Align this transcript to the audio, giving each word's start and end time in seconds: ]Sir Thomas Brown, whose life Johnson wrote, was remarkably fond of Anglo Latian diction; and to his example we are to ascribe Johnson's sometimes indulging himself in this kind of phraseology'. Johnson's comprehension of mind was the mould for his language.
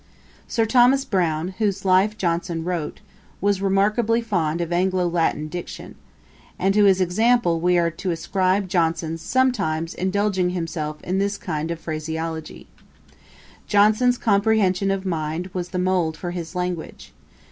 ]Sir 0.47 0.65
Thomas 0.65 1.05
Brown, 1.05 1.49
whose 1.59 1.85
life 1.85 2.17
Johnson 2.17 2.63
wrote, 2.63 3.01
was 3.39 3.61
remarkably 3.61 4.19
fond 4.19 4.59
of 4.59 4.73
Anglo 4.73 5.07
Latian 5.07 5.47
diction; 5.47 5.93
and 6.57 6.73
to 6.73 6.85
his 6.85 6.99
example 6.99 7.59
we 7.59 7.77
are 7.77 7.91
to 7.91 8.09
ascribe 8.09 8.67
Johnson's 8.67 9.21
sometimes 9.21 9.93
indulging 9.93 10.49
himself 10.57 10.97
in 11.03 11.19
this 11.19 11.37
kind 11.37 11.69
of 11.69 11.79
phraseology'. 11.79 12.65
Johnson's 13.67 14.17
comprehension 14.17 14.89
of 14.89 15.05
mind 15.05 15.51
was 15.53 15.69
the 15.69 15.77
mould 15.77 16.17
for 16.17 16.31
his 16.31 16.55
language. 16.55 17.13